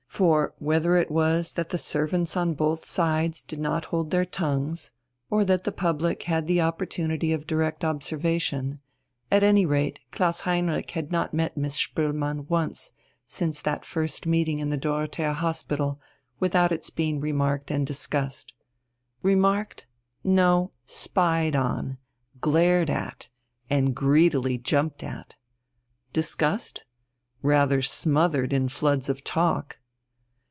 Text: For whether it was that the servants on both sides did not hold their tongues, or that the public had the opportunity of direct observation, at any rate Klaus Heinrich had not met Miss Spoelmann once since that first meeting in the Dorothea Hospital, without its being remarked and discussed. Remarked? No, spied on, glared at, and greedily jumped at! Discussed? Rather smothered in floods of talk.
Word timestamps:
For 0.21 0.53
whether 0.59 0.97
it 0.97 1.09
was 1.09 1.53
that 1.53 1.69
the 1.69 1.79
servants 1.79 2.37
on 2.37 2.53
both 2.53 2.85
sides 2.85 3.41
did 3.41 3.59
not 3.59 3.85
hold 3.85 4.11
their 4.11 4.25
tongues, 4.25 4.91
or 5.31 5.43
that 5.45 5.63
the 5.63 5.71
public 5.71 6.23
had 6.23 6.45
the 6.45 6.61
opportunity 6.61 7.31
of 7.33 7.47
direct 7.47 7.83
observation, 7.83 8.81
at 9.31 9.41
any 9.41 9.65
rate 9.65 9.99
Klaus 10.11 10.41
Heinrich 10.41 10.91
had 10.91 11.11
not 11.11 11.33
met 11.33 11.57
Miss 11.57 11.73
Spoelmann 11.73 12.47
once 12.47 12.91
since 13.25 13.61
that 13.61 13.83
first 13.83 14.27
meeting 14.27 14.59
in 14.59 14.69
the 14.69 14.77
Dorothea 14.77 15.33
Hospital, 15.33 15.99
without 16.39 16.71
its 16.71 16.91
being 16.91 17.19
remarked 17.19 17.71
and 17.71 17.87
discussed. 17.87 18.53
Remarked? 19.23 19.87
No, 20.23 20.69
spied 20.85 21.55
on, 21.55 21.97
glared 22.39 22.91
at, 22.91 23.29
and 23.71 23.95
greedily 23.95 24.59
jumped 24.59 25.03
at! 25.03 25.33
Discussed? 26.13 26.85
Rather 27.41 27.81
smothered 27.81 28.53
in 28.53 28.69
floods 28.69 29.09
of 29.09 29.23
talk. 29.23 29.79